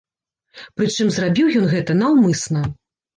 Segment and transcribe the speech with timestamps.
[0.79, 2.65] Прычым зрабіў ён гэта наўмысна.